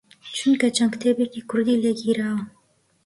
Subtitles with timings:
[0.37, 2.43] چونکە چەند کتێبێکی کوردی لێ گیراوە